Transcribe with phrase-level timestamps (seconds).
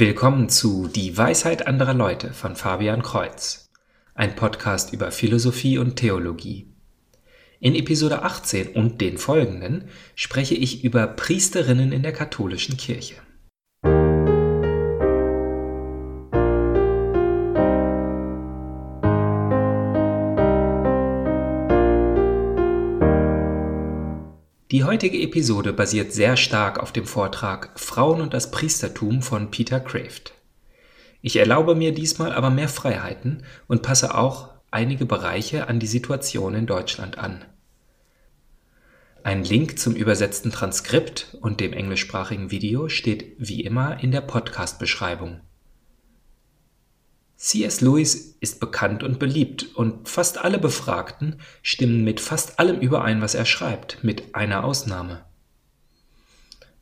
[0.00, 3.68] Willkommen zu Die Weisheit anderer Leute von Fabian Kreuz,
[4.14, 6.72] ein Podcast über Philosophie und Theologie.
[7.58, 13.16] In Episode 18 und den folgenden spreche ich über Priesterinnen in der katholischen Kirche.
[24.70, 29.80] Die heutige Episode basiert sehr stark auf dem Vortrag Frauen und das Priestertum von Peter
[29.80, 30.34] Kraft.
[31.22, 36.54] Ich erlaube mir diesmal aber mehr Freiheiten und passe auch einige Bereiche an die Situation
[36.54, 37.46] in Deutschland an.
[39.22, 45.40] Ein Link zum übersetzten Transkript und dem englischsprachigen Video steht wie immer in der Podcast-Beschreibung.
[47.48, 47.80] C.S.
[47.80, 53.34] Lewis ist bekannt und beliebt und fast alle Befragten stimmen mit fast allem überein, was
[53.34, 55.24] er schreibt, mit einer Ausnahme.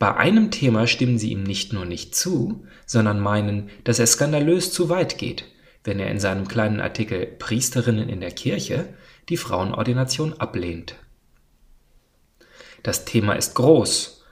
[0.00, 4.72] Bei einem Thema stimmen sie ihm nicht nur nicht zu, sondern meinen, dass er skandalös
[4.72, 5.44] zu weit geht,
[5.84, 8.92] wenn er in seinem kleinen Artikel Priesterinnen in der Kirche
[9.28, 10.96] die Frauenordination ablehnt.
[12.82, 14.24] Das Thema ist groß,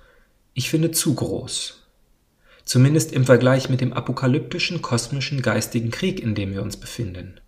[0.53, 1.84] ich finde zu groß,
[2.65, 7.41] zumindest im Vergleich mit dem apokalyptischen kosmischen geistigen Krieg, in dem wir uns befinden.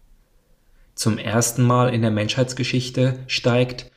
[0.95, 3.91] Zum ersten Mal in der Menschheitsgeschichte steigt,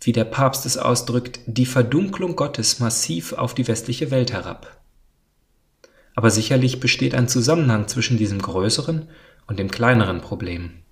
[0.00, 4.80] wie der Papst es ausdrückt, die Verdunklung Gottes massiv auf die westliche Welt herab.
[6.14, 9.08] Aber sicherlich besteht ein Zusammenhang zwischen diesem größeren
[9.46, 10.82] und dem kleineren Problem.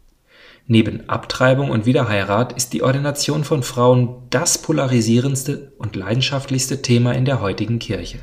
[0.67, 7.25] Neben Abtreibung und Wiederheirat ist die Ordination von Frauen das polarisierendste und leidenschaftlichste Thema in
[7.25, 8.21] der heutigen Kirche.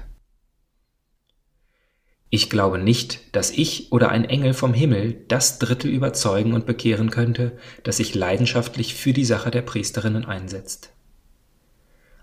[2.30, 7.10] Ich glaube nicht, dass ich oder ein Engel vom Himmel das Drittel überzeugen und bekehren
[7.10, 10.92] könnte, das sich leidenschaftlich für die Sache der Priesterinnen einsetzt.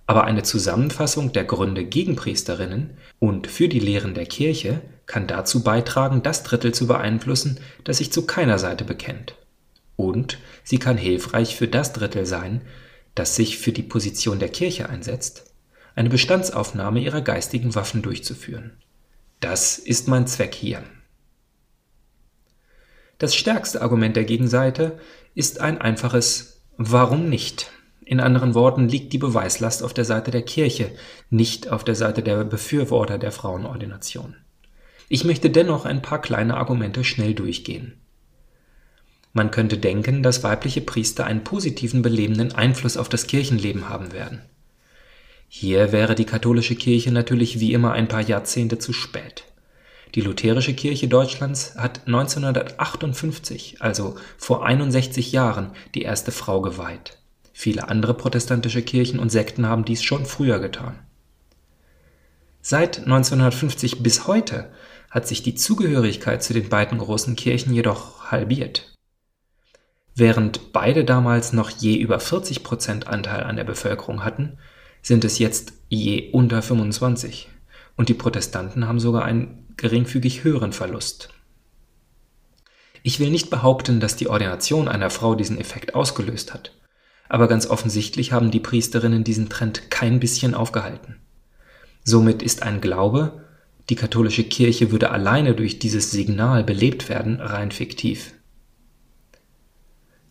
[0.07, 5.63] Aber eine Zusammenfassung der Gründe gegen Priesterinnen und für die Lehren der Kirche kann dazu
[5.63, 9.37] beitragen, das Drittel zu beeinflussen, das sich zu keiner Seite bekennt.
[9.97, 12.61] Und sie kann hilfreich für das Drittel sein,
[13.15, 15.55] das sich für die Position der Kirche einsetzt,
[15.95, 18.73] eine Bestandsaufnahme ihrer geistigen Waffen durchzuführen.
[19.41, 20.83] Das ist mein Zweck hier.
[23.19, 24.99] Das stärkste Argument der Gegenseite
[25.35, 27.71] ist ein einfaches Warum nicht?
[28.05, 30.91] In anderen Worten liegt die Beweislast auf der Seite der Kirche,
[31.31, 34.37] nicht auf der Seite der Befürworter der Frauenordination.
[35.09, 38.01] Ich möchte dennoch ein paar kleine Argumente schnell durchgehen.
[39.33, 44.43] Man könnte denken, dass weibliche Priester einen positiven belebenden Einfluss auf das Kirchenleben haben werden.
[45.57, 49.45] Hier wäre die katholische Kirche natürlich wie immer ein paar Jahrzehnte zu spät.
[50.17, 57.19] Die lutherische Kirche Deutschlands hat 1958, also vor 61 Jahren, die erste Frau geweiht.
[57.53, 60.99] Viele andere protestantische Kirchen und Sekten haben dies schon früher getan.
[62.61, 64.73] Seit 1950 bis heute
[65.09, 68.93] hat sich die Zugehörigkeit zu den beiden großen Kirchen jedoch halbiert.
[70.17, 74.59] Während beide damals noch je über 40 Prozent Anteil an der Bevölkerung hatten,
[75.05, 77.49] sind es jetzt je unter 25
[77.97, 81.29] und die Protestanten haben sogar einen geringfügig höheren Verlust.
[83.03, 86.73] Ich will nicht behaupten, dass die Ordination einer Frau diesen Effekt ausgelöst hat,
[87.29, 91.17] aber ganz offensichtlich haben die Priesterinnen diesen Trend kein bisschen aufgehalten.
[92.03, 93.45] Somit ist ein Glaube,
[93.91, 98.33] die katholische Kirche würde alleine durch dieses Signal belebt werden, rein fiktiv.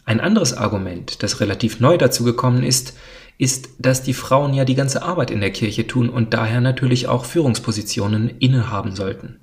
[0.05, 2.97] Ein anderes Argument, das relativ neu dazu gekommen ist,
[3.37, 7.07] ist, dass die Frauen ja die ganze Arbeit in der Kirche tun und daher natürlich
[7.07, 9.39] auch Führungspositionen innehaben sollten.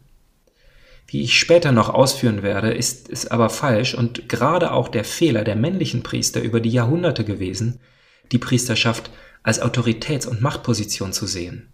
[1.06, 5.42] Wie ich später noch ausführen werde, ist es aber falsch und gerade auch der Fehler
[5.42, 7.80] der männlichen Priester über die Jahrhunderte gewesen,
[8.30, 9.10] die Priesterschaft
[9.42, 11.66] als Autoritäts- und Machtposition zu sehen.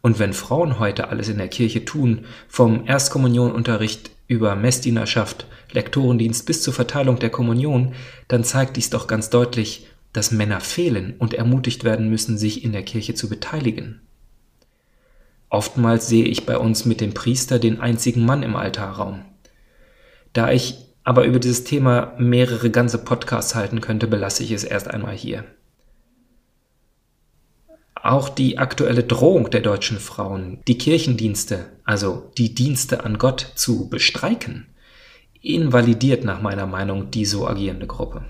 [0.00, 6.62] Und wenn Frauen heute alles in der Kirche tun, vom Erstkommunionunterricht über Messdienerschaft, Lektorendienst bis
[6.62, 7.94] zur Verteilung der Kommunion,
[8.28, 12.72] dann zeigt dies doch ganz deutlich, dass Männer fehlen und ermutigt werden müssen, sich in
[12.72, 14.00] der Kirche zu beteiligen.
[15.48, 19.24] Oftmals sehe ich bei uns mit dem Priester den einzigen Mann im Altarraum.
[20.32, 24.88] Da ich aber über dieses Thema mehrere ganze Podcasts halten könnte, belasse ich es erst
[24.88, 25.44] einmal hier.
[27.94, 33.90] Auch die aktuelle Drohung der deutschen Frauen, die Kirchendienste, also die Dienste an Gott zu
[33.90, 34.66] bestreiken,
[35.42, 38.24] invalidiert nach meiner Meinung die so agierende Gruppe.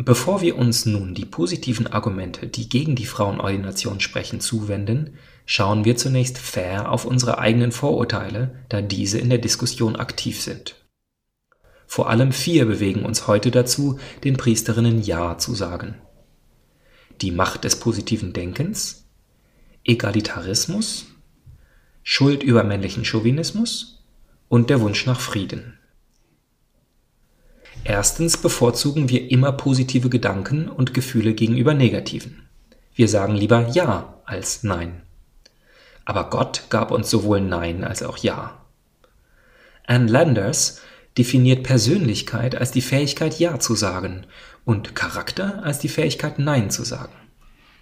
[0.00, 5.96] Bevor wir uns nun die positiven Argumente, die gegen die Frauenordination sprechen, zuwenden, schauen wir
[5.96, 10.76] zunächst fair auf unsere eigenen Vorurteile, da diese in der Diskussion aktiv sind.
[11.88, 15.96] Vor allem vier bewegen uns heute dazu, den Priesterinnen Ja zu sagen.
[17.20, 19.08] Die Macht des positiven Denkens,
[19.82, 21.06] Egalitarismus,
[22.04, 24.04] Schuld über männlichen Chauvinismus
[24.48, 25.77] und der Wunsch nach Frieden.
[27.88, 32.46] Erstens bevorzugen wir immer positive Gedanken und Gefühle gegenüber negativen.
[32.94, 35.00] Wir sagen lieber Ja als Nein.
[36.04, 38.60] Aber Gott gab uns sowohl Nein als auch Ja.
[39.86, 40.82] Anne Landers
[41.16, 44.26] definiert Persönlichkeit als die Fähigkeit Ja zu sagen
[44.66, 47.14] und Charakter als die Fähigkeit Nein zu sagen.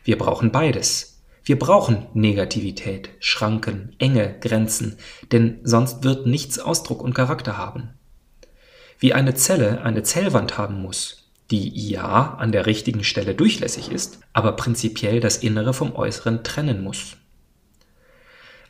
[0.04, 1.20] Wir brauchen beides.
[1.42, 4.98] Wir brauchen Negativität, Schranken, enge Grenzen,
[5.32, 7.95] denn sonst wird nichts Ausdruck und Charakter haben.
[8.98, 14.20] Wie eine Zelle eine Zellwand haben muss, die ja an der richtigen Stelle durchlässig ist,
[14.32, 17.16] aber prinzipiell das Innere vom Äußeren trennen muss.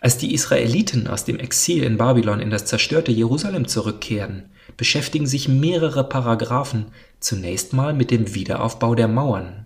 [0.01, 5.49] Als die Israeliten aus dem Exil in Babylon in das zerstörte Jerusalem zurückkehren, beschäftigen sich
[5.49, 6.87] mehrere Paragraphen
[7.19, 9.65] zunächst mal mit dem Wiederaufbau der Mauern.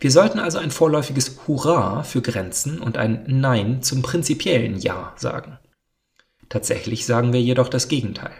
[0.00, 5.58] Wir sollten also ein vorläufiges Hurra für Grenzen und ein Nein zum prinzipiellen Ja sagen.
[6.50, 8.34] Tatsächlich sagen wir jedoch das Gegenteil.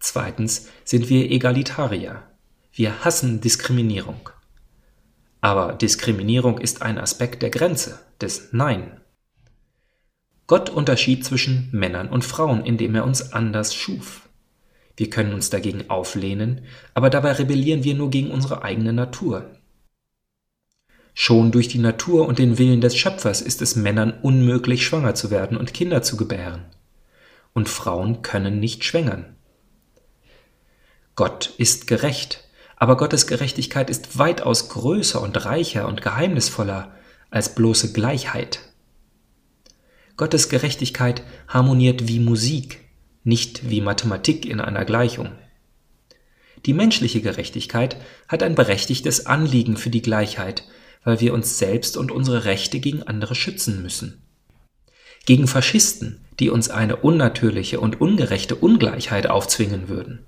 [0.00, 2.22] Zweitens sind wir Egalitarier.
[2.72, 4.30] Wir hassen Diskriminierung.
[5.40, 9.00] Aber Diskriminierung ist ein Aspekt der Grenze, des Nein.
[10.46, 14.28] Gott unterschied zwischen Männern und Frauen, indem er uns anders schuf.
[14.96, 19.50] Wir können uns dagegen auflehnen, aber dabei rebellieren wir nur gegen unsere eigene Natur.
[21.14, 25.30] Schon durch die Natur und den Willen des Schöpfers ist es Männern unmöglich, schwanger zu
[25.30, 26.64] werden und Kinder zu gebären.
[27.52, 29.36] Und Frauen können nicht schwängern.
[31.14, 36.92] Gott ist gerecht, aber Gottes Gerechtigkeit ist weitaus größer und reicher und geheimnisvoller
[37.30, 38.58] als bloße Gleichheit.
[40.16, 42.80] Gottes Gerechtigkeit harmoniert wie Musik,
[43.22, 45.30] nicht wie Mathematik in einer Gleichung.
[46.66, 47.96] Die menschliche Gerechtigkeit
[48.26, 50.64] hat ein berechtigtes Anliegen für die Gleichheit,
[51.04, 54.22] weil wir uns selbst und unsere Rechte gegen andere schützen müssen.
[55.26, 60.26] Gegen Faschisten, die uns eine unnatürliche und ungerechte Ungleichheit aufzwingen würden.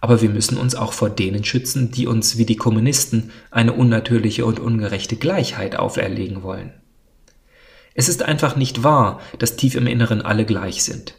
[0.00, 4.44] Aber wir müssen uns auch vor denen schützen, die uns wie die Kommunisten eine unnatürliche
[4.44, 6.72] und ungerechte Gleichheit auferlegen wollen.
[7.94, 11.14] Es ist einfach nicht wahr, dass tief im Inneren alle gleich sind.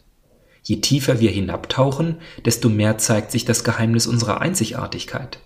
[0.64, 5.40] Je tiefer wir hinabtauchen, desto mehr zeigt sich das Geheimnis unserer Einzigartigkeit.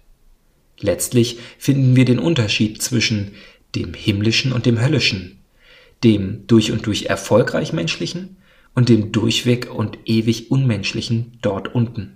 [0.79, 3.35] Letztlich finden wir den Unterschied zwischen
[3.75, 5.39] dem himmlischen und dem höllischen,
[6.03, 8.37] dem durch und durch erfolgreich menschlichen
[8.75, 12.13] und dem durchweg und ewig unmenschlichen dort unten.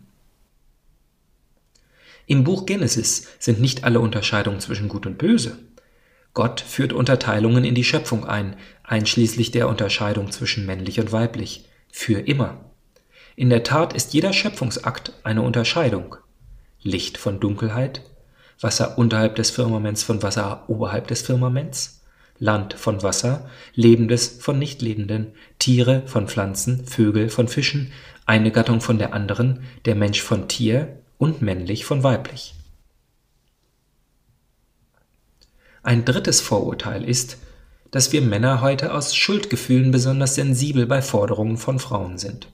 [2.28, 5.58] Im Buch Genesis sind nicht alle Unterscheidungen zwischen Gut und Böse,
[6.34, 12.20] Gott führt Unterteilungen in die Schöpfung ein, einschließlich der Unterscheidung zwischen männlich und weiblich, für
[12.20, 12.72] immer.
[13.36, 16.16] In der Tat ist jeder Schöpfungsakt eine Unterscheidung.
[16.82, 18.02] Licht von Dunkelheit,
[18.62, 22.02] Wasser unterhalb des Firmaments von Wasser oberhalb des Firmaments,
[22.38, 27.92] Land von Wasser, Lebendes von Nichtlebenden, Tiere von Pflanzen, Vögel von Fischen,
[28.26, 32.56] eine Gattung von der anderen, der Mensch von Tier und männlich von weiblich.
[35.84, 37.38] Ein drittes Vorurteil ist,
[37.90, 42.48] dass wir Männer heute aus Schuldgefühlen besonders sensibel bei Forderungen von Frauen sind.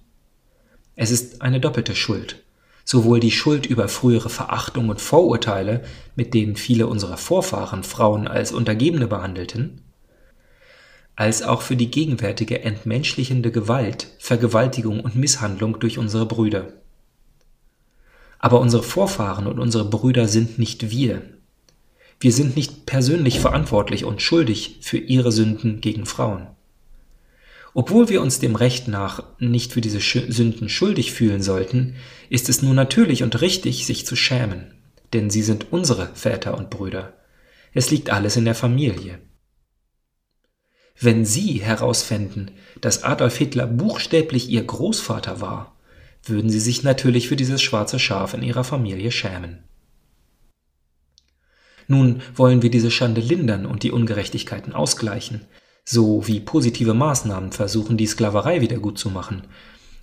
[0.95, 2.44] Es ist eine doppelte Schuld.
[2.89, 5.84] Sowohl die Schuld über frühere Verachtung und Vorurteile,
[6.16, 9.81] mit denen viele unserer Vorfahren Frauen als Untergebene behandelten,
[11.18, 16.76] als auch für die gegenwärtige entmenschlichende Gewalt, Vergewaltigung und Misshandlung durch unsere Brüder.
[18.40, 21.23] Aber unsere Vorfahren und unsere Brüder sind nicht wir,
[22.21, 26.47] wir sind nicht persönlich verantwortlich und schuldig für ihre Sünden gegen Frauen.
[27.80, 31.96] Obwohl wir uns dem Recht nach nicht für diese Sünden schuldig fühlen sollten,
[32.28, 34.74] ist es nur natürlich und richtig, sich zu schämen,
[35.14, 37.14] denn sie sind unsere Väter und Brüder.
[37.76, 39.19] Es liegt alles in der Familie.
[41.00, 42.50] Wenn Sie herausfänden,
[42.81, 45.78] dass Adolf Hitler buchstäblich Ihr Großvater war,
[46.24, 49.64] würden Sie sich natürlich für dieses schwarze Schaf in Ihrer Familie schämen.
[51.88, 55.46] Nun wollen wir diese Schande lindern und die Ungerechtigkeiten ausgleichen,
[55.90, 59.44] so wie positive Maßnahmen versuchen, die Sklaverei wieder gut zu machen.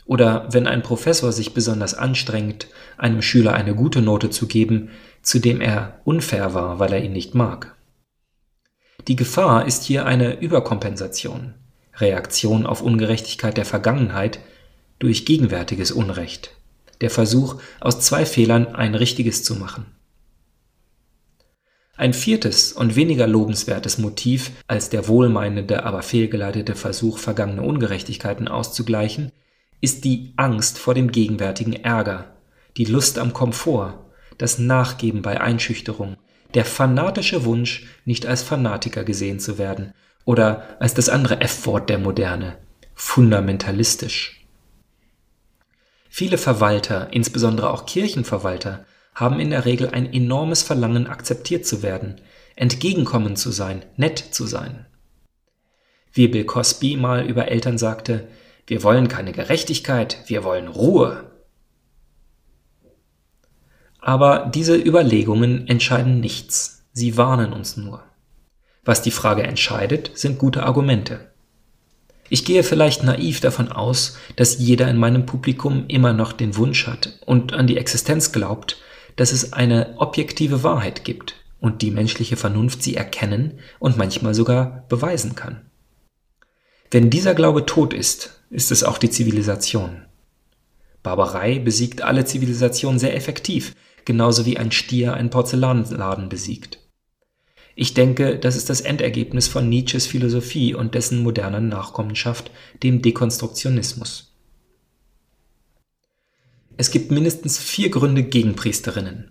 [0.06, 4.88] Oder wenn ein Professor sich besonders anstrengt, einem Schüler eine gute Note zu geben,
[5.20, 7.76] zu dem er unfair war, weil er ihn nicht mag.
[9.08, 11.52] Die Gefahr ist hier eine Überkompensation,
[11.96, 14.40] Reaktion auf Ungerechtigkeit der Vergangenheit
[15.00, 16.52] durch gegenwärtiges Unrecht,
[17.02, 19.84] der Versuch, aus zwei Fehlern ein richtiges zu machen.
[21.96, 29.30] Ein viertes und weniger lobenswertes Motiv als der wohlmeinende, aber fehlgeleitete Versuch, vergangene Ungerechtigkeiten auszugleichen,
[29.80, 32.34] ist die Angst vor dem gegenwärtigen Ärger,
[32.76, 33.94] die Lust am Komfort,
[34.38, 36.16] das Nachgeben bei Einschüchterung,
[36.54, 39.92] der fanatische Wunsch, nicht als Fanatiker gesehen zu werden
[40.24, 42.56] Oder als das andere F-Wort der Moderne,
[42.94, 44.46] fundamentalistisch.
[46.08, 52.20] Viele Verwalter, insbesondere auch Kirchenverwalter, haben in der Regel ein enormes Verlangen, akzeptiert zu werden,
[52.56, 54.86] entgegenkommend zu sein, nett zu sein.
[56.12, 58.28] Wie Bill Cosby mal über Eltern sagte,
[58.66, 61.30] wir wollen keine Gerechtigkeit, wir wollen Ruhe.
[64.00, 68.02] Aber diese Überlegungen entscheiden nichts, sie warnen uns nur.
[68.84, 71.30] Was die Frage entscheidet, sind gute Argumente.
[72.28, 76.86] Ich gehe vielleicht naiv davon aus, dass jeder in meinem Publikum immer noch den Wunsch
[76.86, 78.78] hat und an die Existenz glaubt,
[79.16, 84.84] dass es eine objektive Wahrheit gibt und die menschliche Vernunft sie erkennen und manchmal sogar
[84.88, 85.70] beweisen kann.
[86.90, 90.04] Wenn dieser Glaube tot ist, ist es auch die Zivilisation.
[91.02, 96.78] Barbarei besiegt alle Zivilisationen sehr effektiv, genauso wie ein Stier einen Porzellanladen besiegt.
[97.76, 102.50] Ich denke, das ist das Endergebnis von Nietzsches Philosophie und dessen moderner Nachkommenschaft,
[102.82, 104.33] dem Dekonstruktionismus.
[106.76, 109.30] Es gibt mindestens vier Gründe gegen Priesterinnen.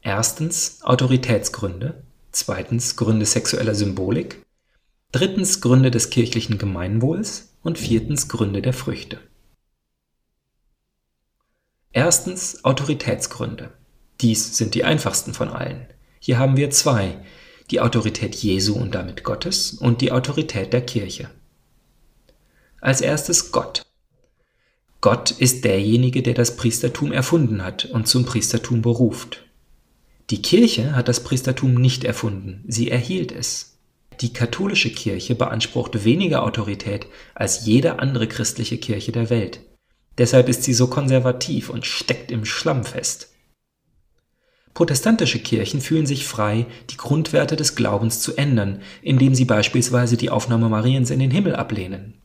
[0.00, 4.44] Erstens Autoritätsgründe, zweitens Gründe sexueller Symbolik,
[5.10, 9.18] drittens Gründe des kirchlichen Gemeinwohls und viertens Gründe der Früchte.
[11.92, 13.72] Erstens Autoritätsgründe.
[14.20, 15.86] Dies sind die einfachsten von allen.
[16.20, 17.24] Hier haben wir zwei,
[17.70, 21.30] die Autorität Jesu und damit Gottes und die Autorität der Kirche.
[22.80, 23.85] Als erstes Gott.
[25.00, 29.44] Gott ist derjenige, der das Priestertum erfunden hat und zum Priestertum beruft.
[30.30, 33.78] Die Kirche hat das Priestertum nicht erfunden, sie erhielt es.
[34.20, 39.60] Die katholische Kirche beansprucht weniger Autorität als jede andere christliche Kirche der Welt.
[40.18, 43.34] Deshalb ist sie so konservativ und steckt im Schlamm fest.
[44.72, 50.30] Protestantische Kirchen fühlen sich frei, die Grundwerte des Glaubens zu ändern, indem sie beispielsweise die
[50.30, 52.20] Aufnahme Mariens in den Himmel ablehnen.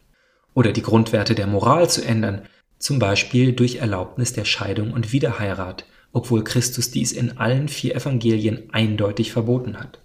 [0.53, 2.41] Oder die Grundwerte der Moral zu ändern,
[2.81, 8.69] zum Beispiel durch Erlaubnis der Scheidung und Wiederheirat, obwohl Christus dies in allen vier Evangelien
[8.73, 10.01] eindeutig verboten hat.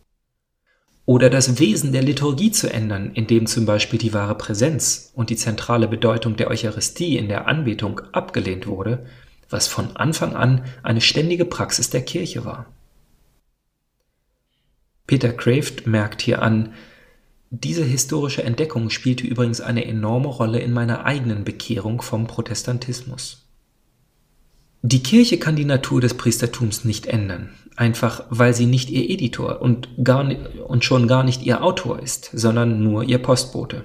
[1.05, 5.37] Oder das Wesen der Liturgie zu ändern, indem zum Beispiel die wahre Präsenz und die
[5.37, 9.07] zentrale Bedeutung der Eucharistie in der Anbetung abgelehnt wurde
[9.51, 12.67] was von Anfang an eine ständige Praxis der Kirche war.
[15.07, 16.75] Peter Kraft merkt hier an,
[17.65, 23.47] diese historische Entdeckung spielte übrigens eine enorme Rolle in meiner eigenen Bekehrung vom Protestantismus.
[24.83, 29.63] Die Kirche kann die Natur des Priestertums nicht ändern, einfach weil sie nicht ihr Editor
[29.63, 30.29] und, gar,
[30.67, 33.85] und schon gar nicht ihr Autor ist, sondern nur ihr Postbote.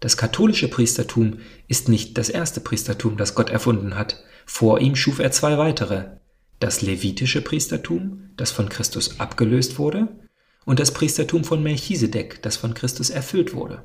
[0.00, 5.18] Das katholische Priestertum ist nicht das erste Priestertum, das Gott erfunden hat, vor ihm schuf
[5.18, 6.06] er zwei weitere,
[6.60, 10.08] das levitische Priestertum, das von Christus abgelöst wurde,
[10.70, 13.82] und das Priestertum von Melchisedek, das von Christus erfüllt wurde.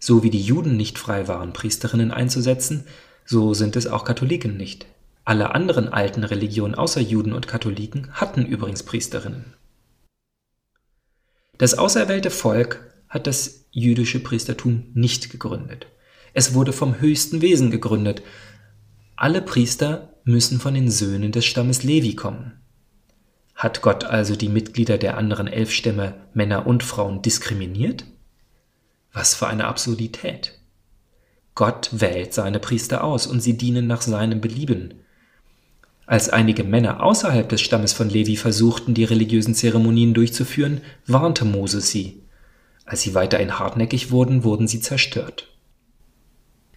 [0.00, 2.82] So wie die Juden nicht frei waren, Priesterinnen einzusetzen,
[3.24, 4.86] so sind es auch Katholiken nicht.
[5.24, 9.54] Alle anderen alten Religionen außer Juden und Katholiken hatten übrigens Priesterinnen.
[11.58, 15.86] Das auserwählte Volk hat das jüdische Priestertum nicht gegründet.
[16.34, 18.24] Es wurde vom höchsten Wesen gegründet
[19.14, 22.59] alle Priester müssen von den Söhnen des Stammes Levi kommen.
[23.60, 28.06] Hat Gott also die Mitglieder der anderen elf Stämme, Männer und Frauen, diskriminiert?
[29.12, 30.58] Was für eine Absurdität.
[31.54, 34.94] Gott wählt seine Priester aus und sie dienen nach seinem Belieben.
[36.06, 41.90] Als einige Männer außerhalb des Stammes von Levi versuchten, die religiösen Zeremonien durchzuführen, warnte Moses
[41.90, 42.22] sie.
[42.86, 45.54] Als sie weiterhin hartnäckig wurden, wurden sie zerstört.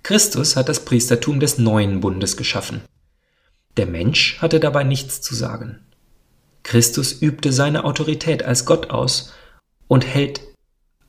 [0.03, 2.81] Christus hat das Priestertum des neuen Bundes geschaffen.
[3.77, 5.79] Der Mensch hatte dabei nichts zu sagen.
[6.63, 9.33] Christus übte seine Autorität als Gott aus
[9.87, 10.41] und hält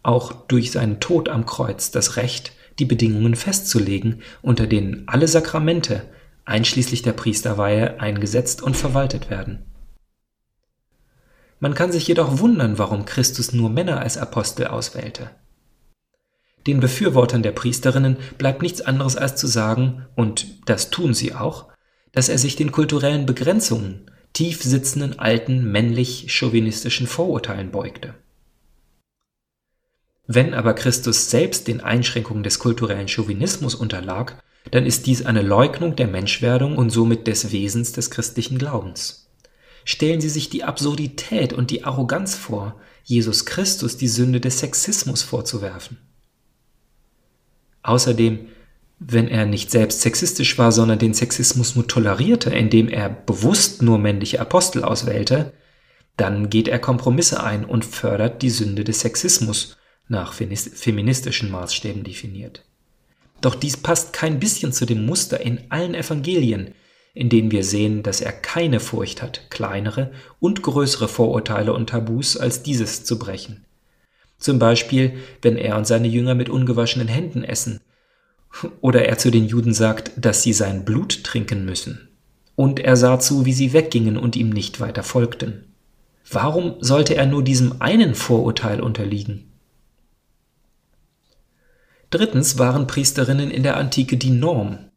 [0.03, 6.03] auch durch seinen Tod am Kreuz das Recht, die Bedingungen festzulegen, unter denen alle Sakramente,
[6.45, 9.65] einschließlich der Priesterweihe, eingesetzt und verwaltet werden.
[11.61, 15.31] Man kann sich jedoch wundern, warum Christus nur Männer als Apostel auswählte.
[16.67, 21.69] Den Befürwortern der Priesterinnen bleibt nichts anderes als zu sagen, und das tun sie auch,
[22.13, 28.15] dass er sich den kulturellen Begrenzungen, tief sitzenden alten männlich-chauvinistischen Vorurteilen beugte.
[30.27, 35.97] Wenn aber Christus selbst den Einschränkungen des kulturellen Chauvinismus unterlag, dann ist dies eine Leugnung
[35.97, 39.31] der Menschwerdung und somit des Wesens des christlichen Glaubens.
[39.85, 45.23] Stellen Sie sich die Absurdität und die Arroganz vor, Jesus Christus die Sünde des Sexismus
[45.23, 45.99] vorzuwerfen.
[47.83, 48.49] Außerdem,
[48.99, 53.99] wenn er nicht selbst sexistisch war, sondern den Sexismus nur tolerierte, indem er bewusst nur
[53.99, 55.53] männliche Apostel auswählte,
[56.17, 62.65] Dann geht er Kompromisse ein und fördert die Sünde des Sexismus, nach feministischen Maßstäben definiert.
[63.41, 66.75] Doch dies passt kein bisschen zu dem Muster in allen Evangelien,
[67.15, 72.37] in denen wir sehen, dass er keine Furcht hat, kleinere und größere Vorurteile und Tabus
[72.37, 73.65] als dieses zu brechen.
[74.39, 77.81] Zum Beispiel, wenn er und seine Jünger mit ungewaschenen Händen essen,
[78.81, 82.09] oder er zu den Juden sagt, dass sie sein Blut trinken müssen.
[82.57, 85.75] Und er sah zu, wie sie weggingen und ihm nicht weiter folgten.
[86.31, 89.53] Warum sollte er nur diesem einen Vorurteil unterliegen?
[92.11, 94.91] Drittens waren Priesterinnen in der Antike die Norm.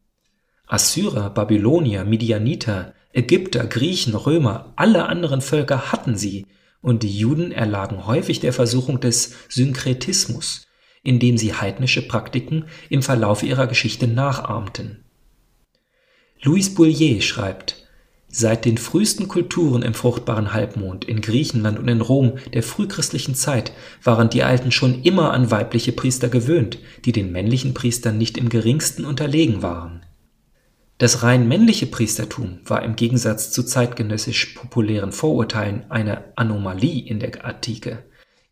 [0.66, 6.46] Assyrer, Babylonier, Midianiter, Ägypter, Griechen, Römer, alle anderen Völker hatten sie,
[6.80, 10.67] und die Juden erlagen häufig der Versuchung des Synkretismus,
[11.02, 15.04] indem sie heidnische Praktiken im Verlauf ihrer Geschichte nachahmten.
[16.42, 17.88] Louis Bouillet schreibt,
[18.30, 23.72] Seit den frühesten Kulturen im fruchtbaren Halbmond, in Griechenland und in Rom der frühchristlichen Zeit
[24.04, 28.50] waren die Alten schon immer an weibliche Priester gewöhnt, die den männlichen Priestern nicht im
[28.50, 30.04] geringsten unterlegen waren.
[30.98, 37.46] Das rein männliche Priestertum war im Gegensatz zu zeitgenössisch populären Vorurteilen eine Anomalie in der
[37.46, 38.04] Antike,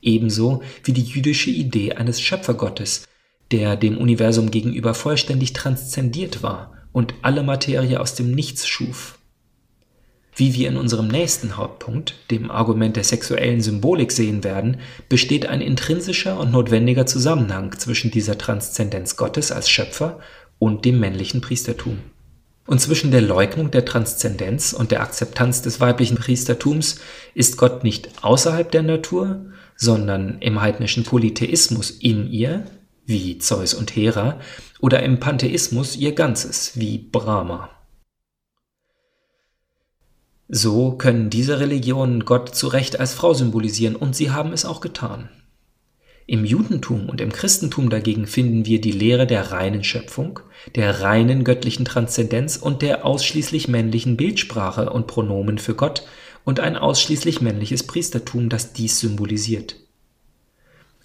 [0.06, 3.06] ebenso wie die jüdische Idee eines Schöpfergottes,
[3.50, 9.18] der dem Universum gegenüber vollständig transzendiert war und alle Materie aus dem Nichts schuf.
[10.38, 15.62] Wie wir in unserem nächsten Hauptpunkt, dem Argument der sexuellen Symbolik sehen werden, besteht ein
[15.62, 20.20] intrinsischer und notwendiger Zusammenhang zwischen dieser Transzendenz Gottes als Schöpfer
[20.58, 22.00] und dem männlichen Priestertum.
[22.66, 27.00] Und zwischen der Leugnung der Transzendenz und der Akzeptanz des weiblichen Priestertums
[27.34, 29.46] ist Gott nicht außerhalb der Natur,
[29.76, 32.66] sondern im heidnischen Polytheismus in ihr,
[33.04, 34.40] wie Zeus und Hera,
[34.80, 37.70] oder im Pantheismus ihr Ganzes, wie Brahma.
[40.48, 44.80] So können diese Religionen Gott zu Recht als Frau symbolisieren, und sie haben es auch
[44.80, 45.28] getan.
[46.28, 50.40] Im Judentum und im Christentum dagegen finden wir die Lehre der reinen Schöpfung,
[50.74, 56.04] der reinen göttlichen Transzendenz und der ausschließlich männlichen Bildsprache und Pronomen für Gott
[56.46, 59.76] und ein ausschließlich männliches Priestertum, das dies symbolisiert.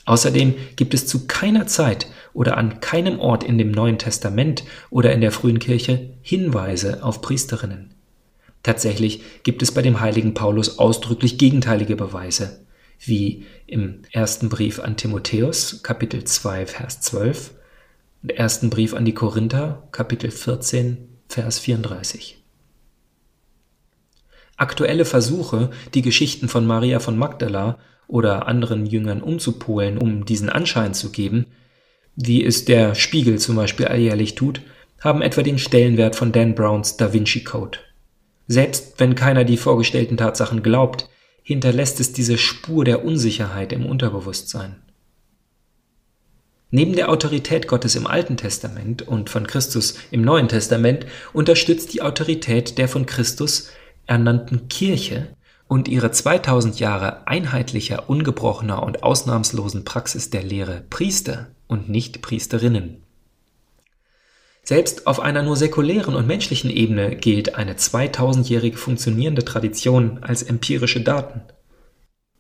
[0.06, 5.12] Außerdem gibt es zu keiner Zeit oder an keinem Ort in dem Neuen Testament oder
[5.12, 7.94] in der frühen Kirche Hinweise auf Priesterinnen.
[8.62, 12.60] Tatsächlich gibt es bei dem heiligen Paulus ausdrücklich gegenteilige Beweise,
[13.00, 17.52] wie im ersten Brief an Timotheus, Kapitel 2, Vers 12,
[18.22, 22.41] und ersten Brief an die Korinther, Kapitel 14, Vers 34.
[24.62, 30.94] Aktuelle Versuche, die Geschichten von Maria von Magdala oder anderen Jüngern umzupolen, um diesen Anschein
[30.94, 31.48] zu geben,
[32.16, 34.62] wie es der Spiegel zum Beispiel alljährlich tut,
[35.00, 37.80] haben etwa den Stellenwert von Dan Browns Da Vinci Code.
[38.48, 41.10] Selbst wenn keiner die vorgestellten Tatsachen glaubt,
[41.42, 44.76] hinterlässt es diese Spur der Unsicherheit im Unterbewusstsein.
[46.70, 52.04] Neben der Autorität Gottes im Alten Testament und von Christus im Neuen Testament unterstützt die
[52.04, 53.72] Autorität der von Christus
[54.12, 55.30] ernannten Kirche
[55.70, 63.04] und ihre 2000 Jahre einheitlicher, ungebrochener und ausnahmslosen Praxis der Lehre Priester und nicht Priesterinnen.
[64.64, 71.00] Selbst auf einer nur säkulären und menschlichen Ebene gilt eine 2000-jährige funktionierende Tradition als empirische
[71.00, 71.44] Daten.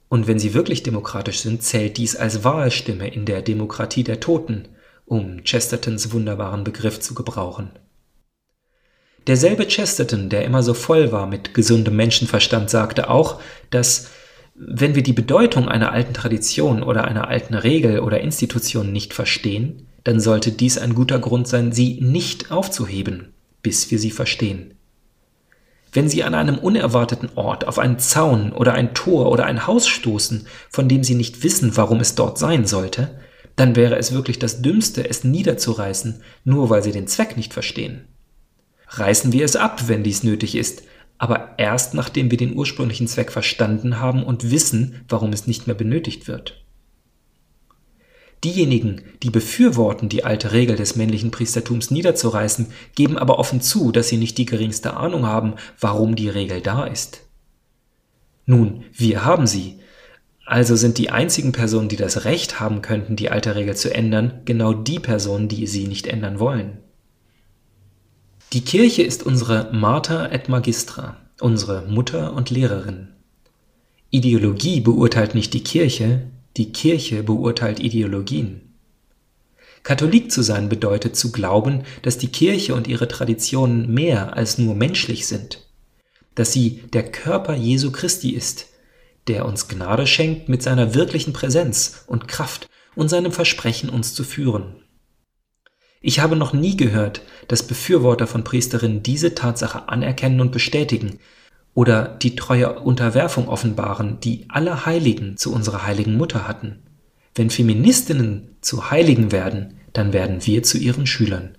[0.09, 4.67] Und wenn sie wirklich demokratisch sind, zählt dies als Wahlstimme in der Demokratie der Toten,
[5.05, 7.71] um Chestertons wunderbaren Begriff zu gebrauchen.
[9.27, 14.09] Derselbe Chesterton, der immer so voll war mit gesundem Menschenverstand, sagte auch, dass
[14.55, 19.87] wenn wir die Bedeutung einer alten Tradition oder einer alten Regel oder Institution nicht verstehen,
[20.03, 24.73] dann sollte dies ein guter Grund sein, sie nicht aufzuheben, bis wir sie verstehen.
[25.93, 29.87] Wenn Sie an einem unerwarteten Ort auf einen Zaun oder ein Tor oder ein Haus
[29.87, 33.19] stoßen, von dem Sie nicht wissen, warum es dort sein sollte,
[33.57, 38.07] dann wäre es wirklich das Dümmste, es niederzureißen, nur weil Sie den Zweck nicht verstehen.
[38.93, 40.83] Reißen wir es ab, wenn dies nötig ist,
[41.17, 45.75] aber erst nachdem wir den ursprünglichen Zweck verstanden haben und wissen, warum es nicht mehr
[45.75, 46.65] benötigt wird.
[48.43, 54.07] Diejenigen, die befürworten, die alte Regel des männlichen Priestertums niederzureißen, geben aber offen zu, dass
[54.09, 57.21] sie nicht die geringste Ahnung haben, warum die Regel da ist.
[58.47, 59.79] Nun, wir haben sie.
[60.45, 64.41] Also sind die einzigen Personen, die das Recht haben könnten, die alte Regel zu ändern,
[64.43, 66.79] genau die Personen, die sie nicht ändern wollen.
[68.53, 73.07] Die Kirche ist unsere Mater et Magistra, unsere Mutter und Lehrerin.
[74.09, 76.23] Ideologie beurteilt nicht die Kirche,
[76.57, 78.73] die Kirche beurteilt Ideologien.
[79.83, 84.75] Katholik zu sein bedeutet zu glauben, dass die Kirche und ihre Traditionen mehr als nur
[84.75, 85.65] menschlich sind,
[86.35, 88.67] dass sie der Körper Jesu Christi ist,
[89.27, 94.25] der uns Gnade schenkt mit seiner wirklichen Präsenz und Kraft und seinem Versprechen, uns zu
[94.25, 94.80] führen.
[96.01, 101.19] Ich habe noch nie gehört, dass Befürworter von Priesterinnen diese Tatsache anerkennen und bestätigen
[101.75, 106.79] oder die treue Unterwerfung offenbaren, die alle Heiligen zu unserer heiligen Mutter hatten.
[107.35, 111.55] Wenn Feministinnen zu Heiligen werden, dann werden wir zu ihren Schülern.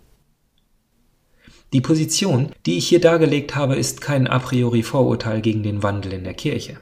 [1.72, 6.12] Die Position, die ich hier dargelegt habe, ist kein a priori Vorurteil gegen den Wandel
[6.12, 6.78] in der Kirche.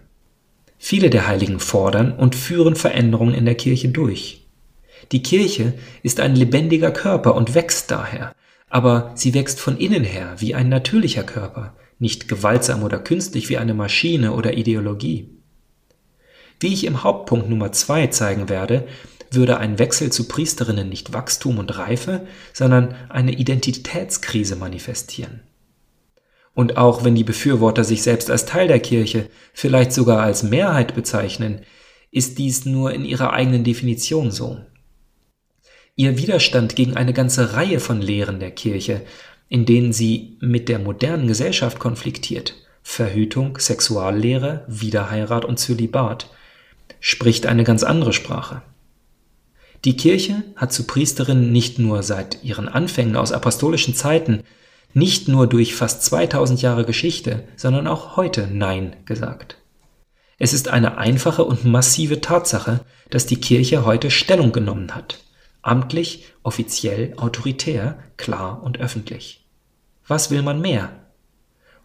[0.79, 4.40] Viele der Heiligen fordern und führen Veränderungen in der Kirche durch.
[5.13, 8.35] Die Kirche ist ein lebendiger Körper und wächst daher,
[8.69, 13.59] aber sie wächst von innen her wie ein natürlicher Körper, nicht gewaltsam oder künstlich wie
[13.59, 15.29] eine Maschine oder Ideologie.
[16.61, 18.87] Wie ich im Hauptpunkt Nummer zwei zeigen werde,
[19.31, 25.41] würde ein Wechsel zu Priesterinnen nicht Wachstum und Reife, sondern eine Identitätskrise manifestieren.
[26.53, 30.95] Und auch wenn die Befürworter sich selbst als Teil der Kirche, vielleicht sogar als Mehrheit
[30.95, 31.63] bezeichnen,
[32.11, 34.59] ist dies nur in ihrer eigenen Definition so.
[36.01, 39.03] Ihr Widerstand gegen eine ganze Reihe von Lehren der Kirche,
[39.51, 46.31] in denen sie mit der modernen Gesellschaft konfliktiert, Verhütung, Sexuallehre, Wiederheirat und Zölibat,
[47.01, 48.63] spricht eine ganz andere Sprache.
[49.85, 54.43] Die Kirche hat zu Priesterinnen nicht nur seit ihren Anfängen aus apostolischen Zeiten,
[54.95, 59.59] nicht nur durch fast 2000 Jahre Geschichte, sondern auch heute Nein gesagt.
[60.39, 65.19] Es ist eine einfache und massive Tatsache, dass die Kirche heute Stellung genommen hat.
[65.63, 69.47] Amtlich, offiziell, autoritär, klar und öffentlich.
[70.07, 70.91] Was will man mehr?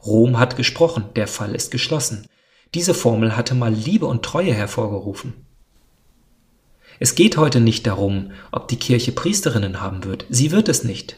[0.06, 2.28] Rom hat gesprochen, der Fall ist geschlossen.
[2.74, 5.34] Diese Formel hatte mal Liebe und Treue hervorgerufen.
[7.00, 10.26] Es geht heute nicht darum, ob die Kirche Priesterinnen haben wird.
[10.30, 11.18] Sie wird es nicht.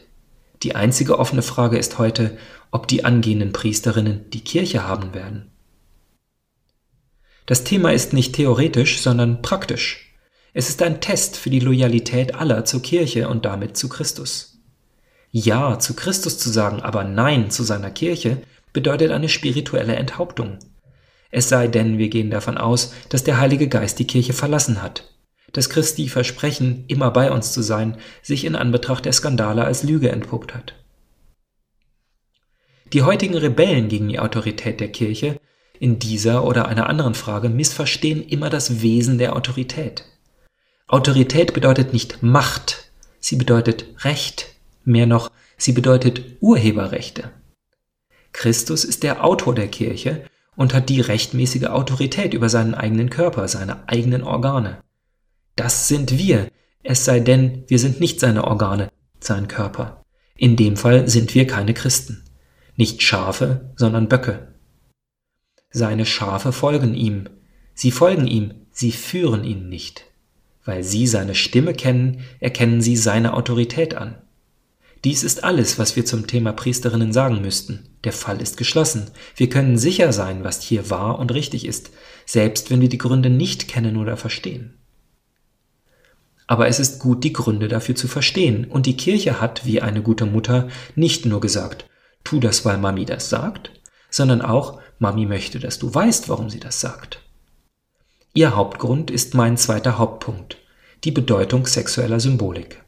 [0.62, 2.36] Die einzige offene Frage ist heute,
[2.72, 5.52] ob die angehenden Priesterinnen die Kirche haben werden.
[7.46, 10.07] Das Thema ist nicht theoretisch, sondern praktisch.
[10.58, 14.58] Es ist ein Test für die Loyalität aller zur Kirche und damit zu Christus.
[15.30, 18.42] Ja zu Christus zu sagen, aber Nein zu seiner Kirche
[18.72, 20.58] bedeutet eine spirituelle Enthauptung.
[21.30, 25.04] Es sei denn, wir gehen davon aus, dass der Heilige Geist die Kirche verlassen hat
[25.52, 30.10] dass Christi Versprechen, immer bei uns zu sein, sich in Anbetracht der Skandale als Lüge
[30.10, 30.74] entpuppt hat.
[32.92, 35.40] Die heutigen Rebellen gegen die Autorität der Kirche
[35.78, 40.04] in dieser oder einer anderen Frage missverstehen immer das Wesen der Autorität.
[40.88, 47.30] Autorität bedeutet nicht Macht, sie bedeutet Recht, mehr noch, sie bedeutet Urheberrechte.
[48.32, 50.24] Christus ist der Autor der Kirche
[50.56, 54.82] und hat die rechtmäßige Autorität über seinen eigenen Körper, seine eigenen Organe.
[55.56, 56.50] Das sind wir,
[56.82, 58.88] es sei denn, wir sind nicht seine Organe,
[59.20, 60.04] sein Körper.
[60.36, 62.24] In dem Fall sind wir keine Christen.
[62.76, 64.54] Nicht Schafe, sondern Böcke.
[65.68, 67.28] Seine Schafe folgen ihm.
[67.74, 70.07] Sie folgen ihm, sie führen ihn nicht.
[70.68, 74.16] Weil sie seine Stimme kennen, erkennen sie seine Autorität an.
[75.02, 77.88] Dies ist alles, was wir zum Thema Priesterinnen sagen müssten.
[78.04, 79.10] Der Fall ist geschlossen.
[79.34, 81.90] Wir können sicher sein, was hier wahr und richtig ist,
[82.26, 84.74] selbst wenn wir die Gründe nicht kennen oder verstehen.
[86.46, 88.66] Aber es ist gut, die Gründe dafür zu verstehen.
[88.66, 91.86] Und die Kirche hat, wie eine gute Mutter, nicht nur gesagt,
[92.24, 93.70] tu das, weil Mami das sagt,
[94.10, 97.22] sondern auch, Mami möchte, dass du weißt, warum sie das sagt.
[98.34, 100.58] Ihr Hauptgrund ist mein zweiter Hauptpunkt,
[101.04, 102.82] die Bedeutung sexueller Symbolik.